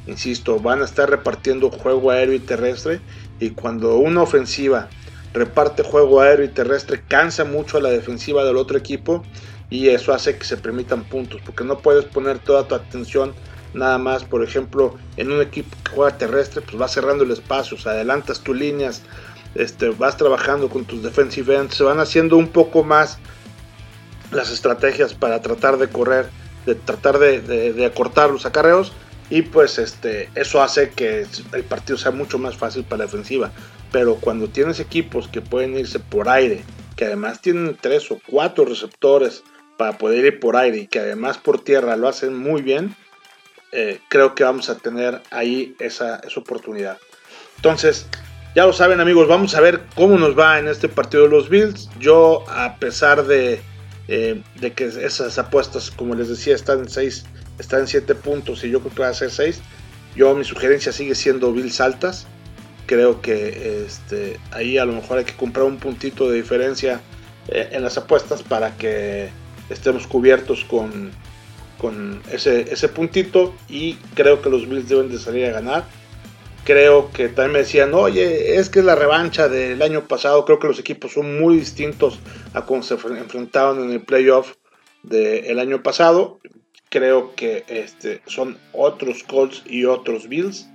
Insisto, 0.07 0.59
van 0.59 0.81
a 0.81 0.85
estar 0.85 1.09
repartiendo 1.09 1.69
juego 1.69 2.11
aéreo 2.11 2.35
y 2.35 2.39
terrestre. 2.39 2.99
Y 3.39 3.51
cuando 3.51 3.97
una 3.97 4.21
ofensiva 4.21 4.89
reparte 5.33 5.83
juego 5.83 6.21
aéreo 6.21 6.45
y 6.45 6.49
terrestre, 6.49 7.03
cansa 7.07 7.45
mucho 7.45 7.77
a 7.77 7.81
la 7.81 7.89
defensiva 7.89 8.43
del 8.43 8.57
otro 8.57 8.77
equipo. 8.77 9.23
Y 9.69 9.87
eso 9.87 10.13
hace 10.13 10.37
que 10.37 10.43
se 10.43 10.57
permitan 10.57 11.05
puntos. 11.05 11.39
Porque 11.45 11.63
no 11.63 11.79
puedes 11.79 12.05
poner 12.05 12.39
toda 12.39 12.67
tu 12.67 12.75
atención 12.75 13.33
nada 13.73 13.97
más, 13.97 14.25
por 14.25 14.43
ejemplo, 14.43 14.95
en 15.15 15.31
un 15.31 15.41
equipo 15.41 15.75
que 15.83 15.91
juega 15.91 16.17
terrestre, 16.17 16.61
pues 16.61 16.81
va 16.81 16.89
cerrando 16.89 17.23
el 17.23 17.31
espacio, 17.31 17.77
o 17.77 17.89
adelantas 17.89 18.41
tus 18.41 18.57
líneas 18.57 19.01
este, 19.55 19.89
vas 19.89 20.17
trabajando 20.17 20.69
con 20.69 20.85
tus 20.85 21.03
defensive 21.03 21.55
ends, 21.55 21.75
se 21.75 21.83
van 21.83 21.99
haciendo 21.99 22.37
un 22.37 22.47
poco 22.47 22.83
más 22.83 23.17
las 24.31 24.49
estrategias 24.49 25.13
para 25.13 25.41
tratar 25.41 25.77
de 25.77 25.89
correr, 25.89 26.29
de 26.65 26.75
tratar 26.75 27.19
de, 27.19 27.85
acortar 27.85 28.29
los 28.29 28.45
acarreos 28.45 28.93
y 29.29 29.41
pues 29.41 29.77
este, 29.77 30.29
eso 30.35 30.61
hace 30.61 30.91
que 30.91 31.25
el 31.53 31.63
partido 31.63 31.97
sea 31.97 32.11
mucho 32.11 32.37
más 32.37 32.55
fácil 32.55 32.83
para 32.83 32.99
la 32.99 33.05
defensiva. 33.05 33.51
Pero 33.91 34.15
cuando 34.15 34.47
tienes 34.47 34.79
equipos 34.79 35.27
que 35.27 35.41
pueden 35.41 35.77
irse 35.77 35.99
por 35.99 36.29
aire, 36.29 36.63
que 36.95 37.05
además 37.05 37.41
tienen 37.41 37.77
tres 37.79 38.11
o 38.11 38.19
cuatro 38.25 38.65
receptores 38.65 39.43
para 39.77 39.97
poder 39.97 40.25
ir 40.25 40.39
por 40.39 40.55
aire 40.55 40.77
y 40.77 40.87
que 40.87 40.99
además 40.99 41.37
por 41.37 41.63
tierra 41.63 41.95
lo 41.95 42.07
hacen 42.07 42.37
muy 42.37 42.61
bien, 42.61 42.95
eh, 43.71 43.99
creo 44.09 44.35
que 44.35 44.43
vamos 44.43 44.69
a 44.69 44.77
tener 44.77 45.21
ahí 45.31 45.75
esa, 45.79 46.17
esa 46.17 46.39
oportunidad. 46.39 46.97
Entonces, 47.55 48.07
ya 48.53 48.65
lo 48.65 48.73
saben 48.73 48.99
amigos, 48.99 49.27
vamos 49.27 49.55
a 49.55 49.61
ver 49.61 49.81
cómo 49.95 50.17
nos 50.17 50.37
va 50.37 50.59
en 50.59 50.67
este 50.67 50.89
partido 50.89 51.23
de 51.23 51.29
los 51.29 51.49
Bills. 51.49 51.89
Yo, 51.99 52.43
a 52.49 52.75
pesar 52.77 53.25
de, 53.25 53.61
eh, 54.09 54.41
de 54.59 54.73
que 54.73 54.85
esas 54.85 55.37
apuestas, 55.37 55.89
como 55.89 56.15
les 56.15 56.27
decía, 56.27 56.53
están 56.53 56.79
en 56.79 56.89
6, 56.89 57.23
están 57.59 57.81
en 57.81 57.87
7 57.87 58.13
puntos 58.15 58.63
y 58.65 58.69
yo 58.69 58.81
creo 58.81 58.93
que 58.93 59.01
va 59.03 59.07
a 59.07 59.13
ser 59.13 59.31
6, 59.31 59.61
yo 60.15 60.35
mi 60.35 60.43
sugerencia 60.43 60.91
sigue 60.91 61.15
siendo 61.15 61.53
Bills 61.53 61.79
altas. 61.79 62.27
Creo 62.85 63.21
que 63.21 63.83
este, 63.85 64.39
ahí 64.51 64.77
a 64.77 64.85
lo 64.85 64.93
mejor 64.93 65.19
hay 65.19 65.25
que 65.25 65.35
comprar 65.35 65.65
un 65.65 65.77
puntito 65.77 66.29
de 66.29 66.37
diferencia 66.37 67.01
eh, 67.47 67.69
en 67.71 67.83
las 67.83 67.97
apuestas 67.97 68.43
para 68.43 68.75
que 68.77 69.29
estemos 69.69 70.07
cubiertos 70.07 70.65
con, 70.65 71.11
con 71.77 72.21
ese, 72.31 72.73
ese 72.73 72.89
puntito 72.89 73.53
y 73.69 73.95
creo 74.15 74.41
que 74.41 74.49
los 74.49 74.67
Bills 74.67 74.89
deben 74.89 75.09
de 75.09 75.19
salir 75.19 75.45
a 75.45 75.51
ganar 75.51 75.85
creo 76.63 77.11
que 77.11 77.27
también 77.27 77.51
me 77.53 77.59
decían, 77.59 77.93
oye, 77.93 78.55
es 78.55 78.69
que 78.69 78.79
es 78.79 78.85
la 78.85 78.95
revancha 78.95 79.47
del 79.47 79.81
año 79.81 80.07
pasado, 80.07 80.45
creo 80.45 80.59
que 80.59 80.67
los 80.67 80.79
equipos 80.79 81.13
son 81.13 81.39
muy 81.39 81.57
distintos 81.57 82.19
a 82.53 82.65
cómo 82.65 82.83
se 82.83 82.93
enfrentaban 82.93 83.81
en 83.81 83.91
el 83.91 84.01
playoff 84.01 84.53
del 85.03 85.59
año 85.59 85.81
pasado. 85.83 86.39
Creo 86.89 87.35
que 87.35 87.63
este, 87.67 88.21
son 88.25 88.57
otros 88.73 89.23
Colts 89.23 89.63
y 89.65 89.85
otros 89.85 90.27
Bills. 90.27 90.67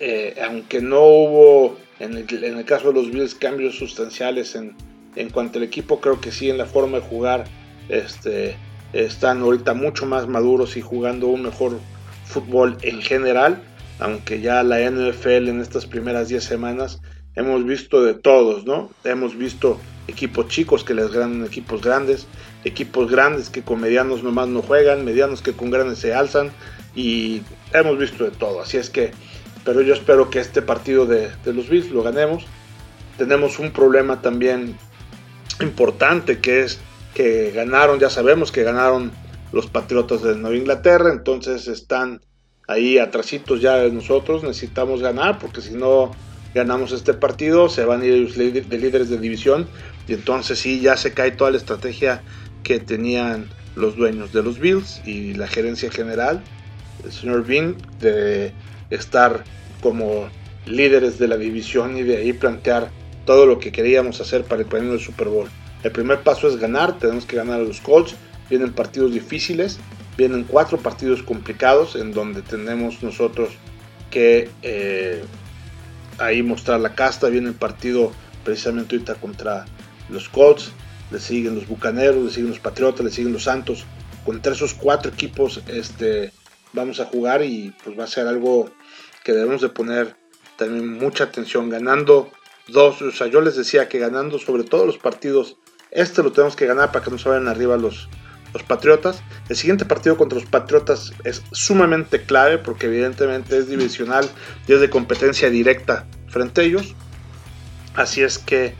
Eh, 0.00 0.36
aunque 0.46 0.80
no 0.80 1.02
hubo 1.02 1.76
en 1.98 2.16
el, 2.16 2.64
caso 2.64 2.88
de 2.88 2.94
los 2.94 3.10
Bills 3.10 3.34
cambios 3.34 3.76
sustanciales 3.76 4.54
en, 4.54 4.76
en 5.16 5.30
cuanto 5.30 5.58
al 5.58 5.64
equipo, 5.64 6.00
creo 6.00 6.20
que 6.20 6.30
sí 6.30 6.48
en 6.48 6.58
la 6.58 6.66
forma 6.66 6.98
de 6.98 7.04
jugar 7.04 7.44
este, 7.88 8.56
están 8.92 9.42
ahorita 9.42 9.74
mucho 9.74 10.06
más 10.06 10.28
maduros 10.28 10.76
y 10.76 10.80
jugando 10.80 11.26
un 11.26 11.42
mejor 11.42 11.78
fútbol 12.24 12.76
en 12.82 13.02
general 13.02 13.60
aunque 13.98 14.40
ya 14.40 14.62
la 14.62 14.78
NFL 14.78 15.48
en 15.48 15.60
estas 15.60 15.86
primeras 15.86 16.28
10 16.28 16.42
semanas 16.42 17.00
hemos 17.34 17.64
visto 17.64 18.02
de 18.02 18.14
todos, 18.14 18.64
¿no? 18.64 18.90
Hemos 19.04 19.36
visto 19.36 19.78
equipos 20.06 20.48
chicos 20.48 20.84
que 20.84 20.94
les 20.94 21.10
ganan 21.10 21.44
equipos 21.44 21.82
grandes, 21.82 22.26
equipos 22.64 23.10
grandes 23.10 23.50
que 23.50 23.62
con 23.62 23.80
medianos 23.80 24.22
nomás 24.22 24.48
no 24.48 24.62
juegan, 24.62 25.04
medianos 25.04 25.42
que 25.42 25.52
con 25.52 25.70
grandes 25.70 25.98
se 25.98 26.14
alzan 26.14 26.50
y 26.94 27.42
hemos 27.72 27.98
visto 27.98 28.24
de 28.24 28.30
todo. 28.30 28.60
Así 28.60 28.76
es 28.76 28.90
que, 28.90 29.12
pero 29.64 29.82
yo 29.82 29.94
espero 29.94 30.30
que 30.30 30.40
este 30.40 30.62
partido 30.62 31.06
de, 31.06 31.30
los 31.44 31.68
Bills 31.68 31.90
lo 31.90 32.02
ganemos. 32.02 32.44
Tenemos 33.16 33.58
un 33.58 33.72
problema 33.72 34.22
también 34.22 34.76
importante 35.60 36.38
que 36.38 36.62
es 36.62 36.78
que 37.14 37.50
ganaron, 37.50 37.98
ya 37.98 38.10
sabemos 38.10 38.52
que 38.52 38.62
ganaron 38.62 39.10
los 39.52 39.66
Patriotas 39.66 40.22
de 40.22 40.36
Nueva 40.36 40.56
Inglaterra, 40.56 41.10
entonces 41.10 41.66
están 41.66 42.20
ahí 42.68 42.98
atrasitos 42.98 43.60
ya 43.60 43.76
de 43.76 43.90
nosotros, 43.90 44.44
necesitamos 44.44 45.00
ganar 45.00 45.38
porque 45.38 45.60
si 45.60 45.74
no 45.74 46.12
ganamos 46.54 46.92
este 46.92 47.14
partido 47.14 47.68
se 47.68 47.84
van 47.84 48.02
a 48.02 48.06
ir 48.06 48.32
de 48.34 48.78
líderes 48.78 49.08
de 49.08 49.18
división 49.18 49.66
y 50.06 50.12
entonces 50.14 50.58
sí 50.58 50.80
ya 50.80 50.96
se 50.96 51.12
cae 51.12 51.32
toda 51.32 51.50
la 51.50 51.56
estrategia 51.56 52.22
que 52.62 52.78
tenían 52.78 53.48
los 53.74 53.96
dueños 53.96 54.32
de 54.32 54.42
los 54.42 54.58
Bills 54.58 55.00
y 55.06 55.34
la 55.34 55.46
gerencia 55.46 55.90
general, 55.90 56.42
el 57.04 57.12
señor 57.12 57.46
Bean, 57.46 57.76
de 58.00 58.52
estar 58.90 59.44
como 59.82 60.28
líderes 60.66 61.18
de 61.18 61.28
la 61.28 61.36
división 61.36 61.96
y 61.96 62.02
de 62.02 62.18
ahí 62.18 62.32
plantear 62.32 62.90
todo 63.24 63.46
lo 63.46 63.58
que 63.58 63.72
queríamos 63.72 64.20
hacer 64.20 64.44
para 64.44 64.62
el 64.62 64.68
premio 64.68 64.92
del 64.92 65.00
Super 65.00 65.28
Bowl. 65.28 65.48
El 65.82 65.92
primer 65.92 66.22
paso 66.22 66.48
es 66.48 66.56
ganar, 66.56 66.98
tenemos 66.98 67.24
que 67.24 67.36
ganar 67.36 67.60
a 67.60 67.64
los 67.64 67.80
Colts, 67.80 68.14
vienen 68.50 68.72
partidos 68.72 69.12
difíciles, 69.12 69.78
Vienen 70.18 70.42
cuatro 70.42 70.78
partidos 70.78 71.22
complicados 71.22 71.94
en 71.94 72.12
donde 72.12 72.42
tenemos 72.42 73.04
nosotros 73.04 73.50
que 74.10 74.50
eh, 74.62 75.22
ahí 76.18 76.42
mostrar 76.42 76.80
la 76.80 76.96
casta. 76.96 77.28
Viene 77.28 77.50
el 77.50 77.54
partido 77.54 78.10
precisamente 78.42 78.96
ahorita 78.96 79.14
contra 79.14 79.64
los 80.10 80.28
Colts, 80.28 80.72
le 81.12 81.20
siguen 81.20 81.54
los 81.54 81.68
Bucaneros, 81.68 82.24
le 82.24 82.30
siguen 82.32 82.50
los 82.50 82.58
Patriotas, 82.58 83.04
le 83.04 83.12
siguen 83.12 83.32
los 83.32 83.44
Santos. 83.44 83.84
Contra 84.26 84.54
esos 84.54 84.74
cuatro 84.74 85.12
equipos 85.12 85.62
este, 85.68 86.32
vamos 86.72 87.00
a 87.00 87.06
jugar 87.06 87.42
y 87.42 87.74
pues 87.82 87.98
va 87.98 88.04
a 88.04 88.08
ser 88.08 88.26
algo 88.26 88.70
que 89.24 89.32
debemos 89.32 89.60
de 89.60 89.68
poner 89.68 90.16
también 90.56 90.98
mucha 90.98 91.24
atención. 91.24 91.68
Ganando 91.68 92.30
dos, 92.68 93.00
o 93.02 93.12
sea, 93.12 93.26
yo 93.26 93.40
les 93.40 93.56
decía 93.56 93.88
que 93.88 93.98
ganando 93.98 94.38
sobre 94.38 94.64
todos 94.64 94.86
los 94.86 94.98
partidos, 94.98 95.56
este 95.90 96.22
lo 96.22 96.32
tenemos 96.32 96.56
que 96.56 96.66
ganar 96.66 96.92
para 96.92 97.04
que 97.04 97.10
no 97.10 97.18
se 97.18 97.28
arriba 97.28 97.76
los, 97.76 98.08
los 98.52 98.62
Patriotas. 98.62 99.22
El 99.48 99.56
siguiente 99.56 99.84
partido 99.84 100.16
contra 100.16 100.38
los 100.38 100.48
Patriotas 100.48 101.12
es 101.24 101.42
sumamente 101.52 102.22
clave 102.22 102.58
porque 102.58 102.86
evidentemente 102.86 103.56
es 103.58 103.68
divisional 103.68 104.28
y 104.66 104.72
es 104.72 104.80
de 104.80 104.90
competencia 104.90 105.50
directa 105.50 106.06
frente 106.28 106.60
a 106.60 106.64
ellos. 106.64 106.94
Así 107.94 108.22
es 108.22 108.38
que 108.38 108.74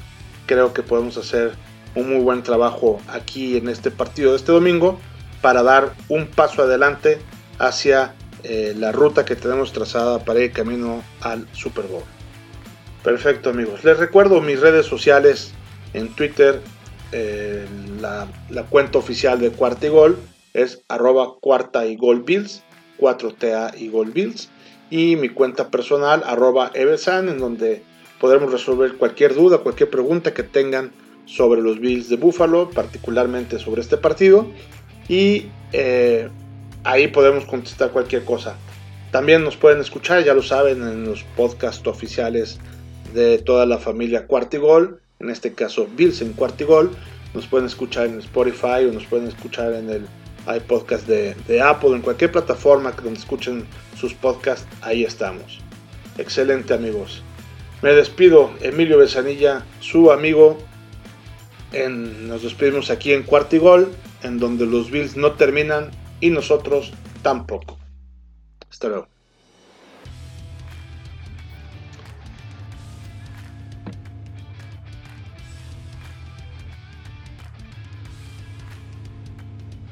creo 0.47 0.73
que 0.73 0.83
podemos 0.83 1.17
hacer 1.17 1.53
un 1.95 2.11
muy 2.11 2.21
buen 2.21 2.43
trabajo 2.43 3.01
aquí 3.09 3.57
en 3.57 3.69
este 3.69 3.91
partido 3.91 4.31
de 4.31 4.37
este 4.37 4.53
domingo 4.53 5.01
para 5.41 5.63
dar 5.63 5.95
un 6.09 6.27
paso 6.27 6.63
adelante 6.63 7.19
hacia 7.59 8.15
eh, 8.45 8.75
la 8.77 8.93
ruta 8.93 9.25
que 9.25 9.37
tenemos 9.37 9.73
trazada 9.73 10.25
para 10.25 10.41
ir 10.41 10.53
camino 10.53 11.03
al 11.21 11.47
Super 11.53 11.87
Bowl. 11.87 12.05
Perfecto 13.03 13.51
amigos, 13.51 13.85
les 13.85 13.99
recuerdo 13.99 14.41
mis 14.41 14.61
redes 14.61 14.87
sociales 14.87 15.53
en 15.95 16.09
Twitter 16.15 16.61
eh, 17.13 17.67
la, 18.01 18.29
cuenta 18.69 18.99
oficial 18.99 19.41
de 19.41 19.51
Cuarta 19.51 19.87
y 19.87 19.89
Gol 19.89 20.19
es 20.53 20.83
arroba 20.89 21.35
cuarta 21.41 21.87
y 21.87 21.97
gol 21.97 22.23
bills, 22.23 22.63
4TA 22.99 23.79
y 23.79 23.89
gol 23.89 24.11
bills. 24.11 24.51
Y 24.91 25.17
mi 25.17 25.29
cuenta 25.29 25.71
personal 25.71 26.23
arroba 26.27 26.71
eversan, 26.75 27.29
en 27.29 27.39
donde 27.39 27.83
podremos 28.21 28.51
resolver 28.51 28.95
cualquier 28.95 29.35
duda, 29.35 29.59
cualquier 29.59 29.91
pregunta 29.91 30.35
que 30.35 30.43
tengan 30.43 30.91
sobre 31.27 31.61
los 31.61 31.79
Bills 31.79 32.09
de 32.09 32.17
Buffalo, 32.17 32.71
particularmente 32.71 33.59
sobre 33.59 33.83
este 33.83 33.99
partido. 33.99 34.47
Y 35.09 35.47
eh, 35.73 36.29
ahí 36.85 37.09
podemos 37.09 37.45
contestar 37.45 37.91
cualquier 37.91 38.25
cosa. 38.25 38.57
También 39.11 39.43
nos 39.43 39.57
pueden 39.57 39.81
escuchar, 39.81 40.25
ya 40.25 40.35
lo 40.35 40.43
saben, 40.43 40.83
en 40.83 41.05
los 41.05 41.25
podcasts 41.37 41.87
oficiales 41.87 42.59
de 43.15 43.39
toda 43.39 43.65
la 43.67 43.79
familia 43.79 44.27
Cuartigol 44.27 45.01
en 45.21 45.31
este 45.31 45.53
caso 45.53 45.89
Bills 45.97 46.21
en 46.21 46.33
Cuartigol. 46.33 46.91
Nos 47.35 47.47
pueden 47.47 47.67
escuchar 47.67 48.07
en 48.07 48.19
Spotify 48.19 48.87
o 48.89 48.93
nos 48.93 49.05
pueden 49.05 49.29
escuchar 49.29 49.73
en 49.75 49.91
el 49.91 50.07
iPodcast 50.47 51.07
de, 51.07 51.61
Apple, 51.61 51.91
en 51.91 52.01
cualquier 52.01 52.33
plataforma 52.33 52.93
donde 52.93 53.19
escuchen 53.19 53.67
sus 53.99 54.15
podcasts, 54.15 54.67
ahí 54.81 55.05
estamos. 55.05 55.61
Excelente 56.17 56.73
amigos. 56.73 57.23
Me 57.83 57.93
despido, 57.93 58.51
Emilio 58.63 58.99
Besanilla, 58.99 59.65
su 59.81 60.11
amigo. 60.11 60.59
Nos 61.73 62.43
despedimos 62.43 62.91
aquí 62.91 63.13
en 63.13 63.25
Cuartigol, 63.25 63.93
en 64.23 64.39
donde 64.39 64.65
los 64.65 64.91
Bills 64.91 65.17
no 65.17 65.33
terminan 65.33 65.91
y 66.21 66.31
nosotros 66.31 66.93
tampoco. 67.23 67.79
Hasta 68.71 68.89
luego. 68.89 69.18